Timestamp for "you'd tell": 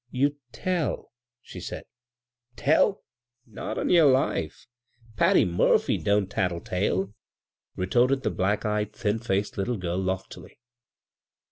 0.09-1.11